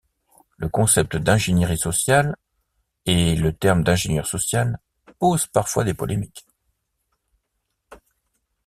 [0.57, 2.35] Le concept d’ingénierie sociale
[3.05, 4.79] et le terme d'ingénieur social
[5.19, 6.43] posent parfois des polémiques.